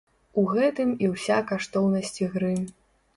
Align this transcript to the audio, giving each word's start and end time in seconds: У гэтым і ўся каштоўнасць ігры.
У 0.43 0.43
гэтым 0.53 0.93
і 1.05 1.09
ўся 1.11 1.37
каштоўнасць 1.51 2.17
ігры. 2.25 2.51